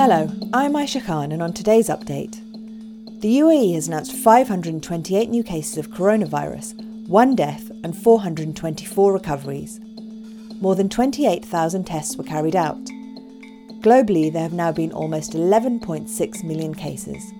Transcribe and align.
Hello, 0.00 0.30
I'm 0.52 0.74
Aisha 0.74 1.04
Khan, 1.04 1.32
and 1.32 1.42
on 1.42 1.52
today's 1.52 1.88
update, 1.88 2.38
the 3.20 3.38
UAE 3.38 3.74
has 3.74 3.88
announced 3.88 4.12
528 4.12 5.28
new 5.28 5.42
cases 5.42 5.76
of 5.76 5.90
coronavirus, 5.90 7.08
one 7.08 7.34
death, 7.34 7.68
and 7.82 7.96
424 7.96 9.12
recoveries. 9.12 9.80
More 10.60 10.76
than 10.76 10.88
28,000 10.88 11.82
tests 11.82 12.16
were 12.16 12.22
carried 12.22 12.54
out. 12.54 12.78
Globally, 13.80 14.32
there 14.32 14.42
have 14.42 14.52
now 14.52 14.70
been 14.70 14.92
almost 14.92 15.32
11.6 15.32 16.44
million 16.44 16.76
cases. 16.76 17.32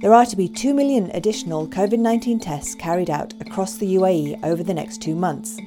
There 0.00 0.14
are 0.14 0.24
to 0.24 0.36
be 0.36 0.48
2 0.48 0.72
million 0.72 1.10
additional 1.12 1.68
COVID 1.68 1.98
19 1.98 2.40
tests 2.40 2.74
carried 2.74 3.10
out 3.10 3.34
across 3.42 3.76
the 3.76 3.96
UAE 3.96 4.42
over 4.42 4.62
the 4.62 4.72
next 4.72 5.02
two 5.02 5.16
months. 5.16 5.58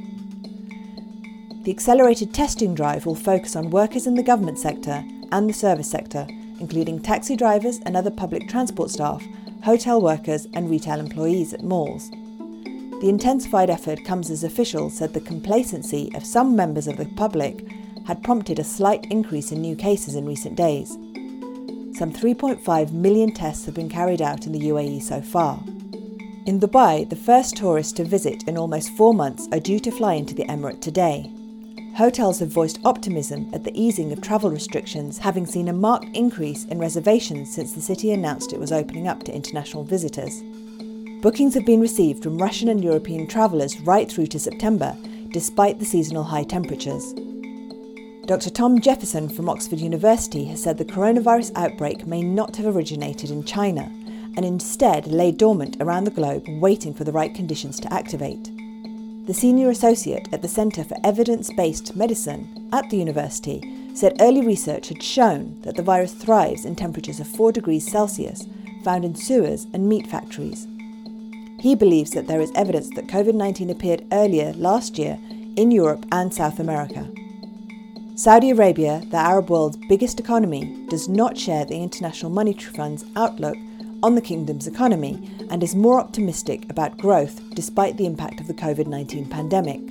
The 1.65 1.71
accelerated 1.71 2.31
testing 2.31 2.75
drive 2.75 3.07
will 3.07 3.15
focus 3.15 3.55
on 3.55 3.71
workers 3.71 4.05
in 4.05 4.13
the 4.13 4.21
government 4.21 4.59
sector 4.59 5.03
and 5.31 5.49
the 5.49 5.53
service 5.53 5.89
sector, 5.89 6.27
including 6.59 7.01
taxi 7.01 7.35
drivers 7.35 7.79
and 7.87 7.97
other 7.97 8.11
public 8.11 8.47
transport 8.47 8.91
staff, 8.91 9.25
hotel 9.63 9.99
workers, 9.99 10.45
and 10.53 10.69
retail 10.69 10.99
employees 10.99 11.55
at 11.55 11.63
malls. 11.63 12.11
The 13.01 13.09
intensified 13.09 13.71
effort 13.71 14.05
comes 14.05 14.29
as 14.29 14.43
officials 14.43 14.95
said 14.95 15.15
the 15.15 15.21
complacency 15.21 16.11
of 16.13 16.23
some 16.23 16.55
members 16.55 16.85
of 16.85 16.97
the 16.97 17.07
public 17.17 17.67
had 18.05 18.21
prompted 18.21 18.59
a 18.59 18.63
slight 18.63 19.07
increase 19.09 19.51
in 19.51 19.59
new 19.59 19.75
cases 19.75 20.13
in 20.13 20.27
recent 20.27 20.55
days. 20.55 20.91
Some 21.97 22.13
3.5 22.13 22.91
million 22.91 23.33
tests 23.33 23.65
have 23.65 23.73
been 23.73 23.89
carried 23.89 24.21
out 24.21 24.45
in 24.45 24.51
the 24.51 24.69
UAE 24.69 25.01
so 25.01 25.19
far. 25.19 25.63
In 26.45 26.59
Dubai, 26.59 27.09
the 27.09 27.15
first 27.15 27.57
tourists 27.57 27.93
to 27.93 28.03
visit 28.03 28.43
in 28.47 28.55
almost 28.55 28.95
four 28.95 29.15
months 29.15 29.47
are 29.51 29.59
due 29.59 29.79
to 29.79 29.89
fly 29.89 30.13
into 30.13 30.35
the 30.35 30.45
Emirate 30.45 30.79
today 30.79 31.31
hotels 31.95 32.39
have 32.39 32.49
voiced 32.49 32.79
optimism 32.83 33.49
at 33.53 33.63
the 33.63 33.81
easing 33.81 34.11
of 34.11 34.19
travel 34.19 34.49
restrictions, 34.49 35.17
having 35.17 35.45
seen 35.45 35.69
a 35.69 35.73
marked 35.73 36.13
increase 36.13 36.65
in 36.65 36.77
reservations 36.77 37.53
since 37.53 37.71
the 37.71 37.81
city 37.81 38.11
announced 38.11 38.51
it 38.51 38.59
was 38.59 38.73
opening 38.73 39.07
up 39.07 39.23
to 39.23 39.33
international 39.33 39.83
visitors. 39.83 40.43
Bookings 41.21 41.53
have 41.53 41.65
been 41.65 41.79
received 41.79 42.21
from 42.21 42.37
Russian 42.37 42.67
and 42.67 42.83
European 42.83 43.27
travellers 43.27 43.79
right 43.81 44.11
through 44.11 44.27
to 44.27 44.39
September, 44.39 44.95
despite 45.31 45.79
the 45.79 45.85
seasonal 45.85 46.23
high 46.23 46.43
temperatures. 46.43 47.13
Dr. 48.25 48.49
Tom 48.49 48.81
Jefferson 48.81 49.29
from 49.29 49.47
Oxford 49.47 49.79
University 49.79 50.45
has 50.45 50.61
said 50.61 50.77
the 50.77 50.83
coronavirus 50.83 51.53
outbreak 51.55 52.05
may 52.05 52.21
not 52.21 52.57
have 52.57 52.75
originated 52.75 53.29
in 53.29 53.43
China 53.43 53.89
and 54.35 54.43
instead 54.43 55.07
lay 55.07 55.31
dormant 55.31 55.77
around 55.79 56.03
the 56.03 56.11
globe 56.11 56.43
waiting 56.59 56.93
for 56.93 57.05
the 57.05 57.11
right 57.11 57.33
conditions 57.33 57.79
to 57.79 57.93
activate 57.93 58.49
the 59.25 59.33
senior 59.33 59.69
associate 59.69 60.29
at 60.31 60.41
the 60.41 60.47
Centre 60.47 60.83
for 60.83 60.97
Evidence 61.03 61.51
Based 61.53 61.95
Medicine 61.95 62.69
at 62.71 62.89
the 62.89 62.97
university, 62.97 63.89
said 63.95 64.17
early 64.19 64.45
research 64.45 64.89
had 64.89 65.01
shown 65.01 65.59
that 65.61 65.75
the 65.75 65.81
virus 65.81 66.13
thrives 66.13 66.65
in 66.65 66.75
temperatures 66.75 67.19
of 67.19 67.27
4 67.27 67.51
degrees 67.51 67.89
Celsius 67.89 68.45
found 68.83 69.03
in 69.03 69.15
sewers 69.15 69.65
and 69.73 69.89
meat 69.89 70.05
factories. 70.05 70.67
He 71.59 71.73
believes 71.73 72.11
that 72.11 72.27
there 72.27 72.41
is 72.41 72.51
evidence 72.53 72.89
that 72.95 73.07
COVID 73.07 73.33
19 73.33 73.71
appeared 73.71 74.05
earlier 74.11 74.53
last 74.53 74.99
year 74.99 75.17
in 75.55 75.71
Europe 75.71 76.05
and 76.11 76.31
South 76.31 76.59
America. 76.59 77.09
Saudi 78.13 78.51
Arabia, 78.51 79.01
the 79.09 79.17
Arab 79.17 79.49
world's 79.49 79.77
biggest 79.89 80.19
economy, 80.19 80.85
does 80.89 81.09
not 81.09 81.37
share 81.37 81.65
the 81.65 81.81
International 81.81 82.31
Monetary 82.31 82.73
Fund's 82.73 83.03
outlook 83.15 83.57
on 84.05 84.13
the 84.13 84.21
kingdom's 84.21 84.67
economy 84.67 85.27
and 85.49 85.63
is 85.63 85.75
more 85.75 85.99
optimistic 85.99 86.69
about 86.69 86.95
growth 86.95 87.41
despite 87.55 87.97
the 87.97 88.05
impact 88.05 88.39
of 88.39 88.45
the 88.45 88.53
COVID 88.53 88.85
19 88.85 89.27
pandemic. 89.27 89.81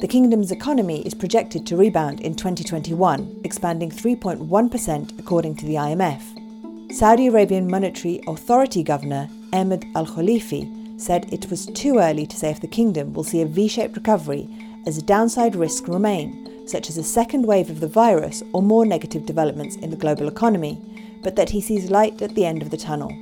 The 0.00 0.06
kingdom's 0.06 0.52
economy 0.52 1.04
is 1.04 1.14
projected 1.14 1.66
to 1.66 1.76
rebound 1.76 2.20
in 2.20 2.36
2021, 2.36 3.40
expanding 3.42 3.90
3.1% 3.90 5.18
according 5.18 5.56
to 5.56 5.66
the 5.66 5.74
IMF. 5.74 6.92
Saudi 6.94 7.26
Arabian 7.26 7.68
Monetary 7.68 8.20
Authority 8.28 8.84
Governor 8.84 9.28
Ahmed 9.52 9.84
Al 9.96 10.06
Khalifi 10.06 11.00
said 11.00 11.26
it 11.32 11.50
was 11.50 11.66
too 11.66 11.98
early 11.98 12.28
to 12.28 12.36
say 12.36 12.50
if 12.50 12.60
the 12.60 12.68
kingdom 12.68 13.12
will 13.14 13.24
see 13.24 13.42
a 13.42 13.46
V 13.46 13.66
shaped 13.66 13.96
recovery 13.96 14.48
as 14.86 15.02
downside 15.02 15.56
risks 15.56 15.88
remain, 15.88 16.68
such 16.68 16.88
as 16.88 16.98
a 16.98 17.02
second 17.02 17.48
wave 17.48 17.68
of 17.68 17.80
the 17.80 17.88
virus 17.88 18.44
or 18.52 18.62
more 18.62 18.86
negative 18.86 19.26
developments 19.26 19.74
in 19.74 19.90
the 19.90 19.96
global 19.96 20.28
economy, 20.28 20.80
but 21.24 21.34
that 21.34 21.50
he 21.50 21.60
sees 21.60 21.90
light 21.90 22.22
at 22.22 22.36
the 22.36 22.46
end 22.46 22.62
of 22.62 22.70
the 22.70 22.76
tunnel. 22.76 23.12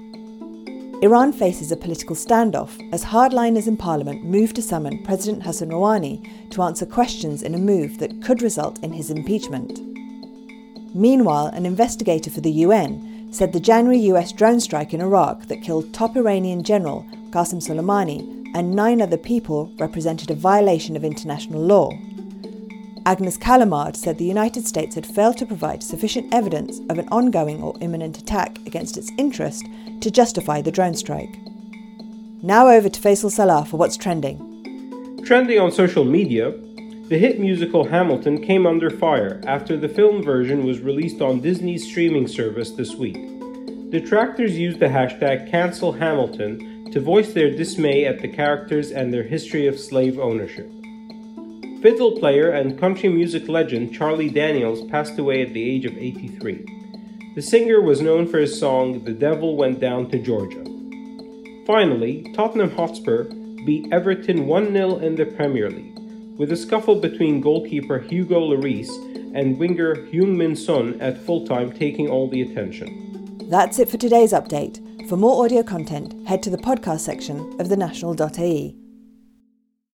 Iran 1.03 1.33
faces 1.33 1.73
a 1.73 1.77
political 1.77 2.15
standoff 2.15 2.81
as 2.93 3.03
hardliners 3.03 3.67
in 3.67 3.77
parliament 3.77 4.23
move 4.23 4.55
to 4.55 4.63
summon 4.63 5.03
President 5.03 5.43
Hassan 5.43 5.71
Rouhani 5.71 6.51
to 6.51 6.63
answer 6.63 6.87
questions 6.87 7.43
in 7.43 7.57
a 7.57 7.59
move 7.59 7.99
that 7.99 8.23
could 8.23 8.41
result 8.41 8.79
in 8.85 8.93
his 8.93 9.11
impeachment. 9.11 9.81
Meanwhile, 10.95 11.49
an 11.49 11.67
investigator 11.67 12.31
for 12.31 12.41
the 12.41 12.53
UN 12.67 13.27
said 13.33 13.53
the 13.53 13.59
January 13.59 13.99
US 14.13 14.31
drone 14.31 14.61
strike 14.61 14.95
in 14.95 15.01
Iraq 15.01 15.47
that 15.47 15.63
killed 15.65 15.93
top 15.93 16.17
Iranian 16.17 16.63
general 16.63 17.05
Qasem 17.31 17.61
Soleimani 17.61 18.53
and 18.55 18.71
nine 18.71 19.03
other 19.03 19.17
people 19.17 19.73
represented 19.81 20.31
a 20.31 20.37
violation 20.37 20.95
of 20.95 21.03
international 21.03 21.61
law. 21.61 21.91
Agnes 23.05 23.37
Callamard 23.37 23.97
said 23.97 24.19
the 24.19 24.25
United 24.25 24.65
States 24.65 24.95
had 24.95 25.07
failed 25.07 25.37
to 25.39 25.47
provide 25.47 25.83
sufficient 25.83 26.33
evidence 26.33 26.81
of 26.89 26.99
an 26.99 27.09
ongoing 27.09 27.61
or 27.61 27.75
imminent 27.81 28.19
attack 28.19 28.59
against 28.65 28.97
its 28.97 29.11
interest 29.19 29.67
to 30.01 30.11
justify 30.11 30.63
the 30.63 30.71
drone 30.71 30.95
strike. 30.95 31.37
Now 32.43 32.69
over 32.69 32.89
to 32.89 33.01
Faisal 33.01 33.31
Salah 33.31 33.65
for 33.65 33.77
what's 33.77 33.97
trending. 33.97 35.23
Trending 35.25 35.59
on 35.59 35.73
social 35.73 36.05
media, 36.05 36.53
the 37.09 37.19
hit 37.19 37.41
musical 37.41 37.85
Hamilton 37.85 38.41
came 38.41 38.67
under 38.67 38.89
fire 38.89 39.41
after 39.47 39.77
the 39.77 39.89
film 39.89 40.23
version 40.23 40.65
was 40.65 40.81
released 40.81 41.21
on 41.21 41.41
Disney's 41.41 41.85
streaming 41.85 42.29
service 42.29 42.71
this 42.71 42.95
week. 42.95 43.19
Detractors 43.91 44.57
used 44.57 44.79
the 44.79 44.87
hashtag 44.87 45.51
CancelHamilton 45.51 46.93
to 46.93 47.01
voice 47.01 47.33
their 47.33 47.51
dismay 47.51 48.05
at 48.05 48.21
the 48.21 48.29
characters 48.29 48.93
and 48.93 49.13
their 49.13 49.25
history 49.25 49.67
of 49.67 49.79
slave 49.79 50.19
ownership. 50.19 50.71
Fiddle 51.83 52.17
player 52.21 52.49
and 52.49 52.79
country 52.79 53.09
music 53.09 53.49
legend 53.49 53.93
Charlie 53.93 54.31
Daniels 54.31 54.89
passed 54.89 55.19
away 55.19 55.43
at 55.43 55.53
the 55.53 55.69
age 55.69 55.85
of 55.85 55.99
83. 55.99 56.65
The 57.35 57.43
singer 57.43 57.81
was 57.81 58.01
known 58.01 58.29
for 58.29 58.39
his 58.39 58.57
song 58.57 59.03
The 59.03 59.13
Devil 59.13 59.57
Went 59.57 59.81
Down 59.81 60.09
to 60.11 60.19
Georgia. 60.21 60.65
Finally, 61.67 62.33
Tottenham 62.37 62.71
Hotspur 62.71 63.25
beat 63.67 63.93
Everton 63.93 64.47
1 64.47 64.73
0 64.73 64.99
in 64.99 65.17
the 65.17 65.27
Premier 65.27 65.71
League, 65.71 65.99
with 66.39 66.53
a 66.53 66.57
scuffle 66.57 67.01
between 67.01 67.41
goalkeeper 67.41 67.99
Hugo 67.99 68.39
Lloris 68.39 68.89
and 69.35 69.59
winger 69.59 69.97
Heung-min 69.97 70.55
Son 70.55 71.01
at 71.01 71.19
full 71.19 71.45
time 71.49 71.73
taking 71.73 72.09
all 72.09 72.29
the 72.29 72.43
attention. 72.43 73.49
That's 73.51 73.81
it 73.81 73.89
for 73.89 73.97
today's 73.97 74.33
update. 74.33 75.09
For 75.09 75.17
more 75.17 75.45
audio 75.45 75.65
content, 75.65 76.29
head 76.29 76.45
to 76.45 76.51
the 76.51 76.59
podcast 76.59 77.01
section 77.01 77.41
of 77.61 77.67
thenational.ae. 77.67 78.82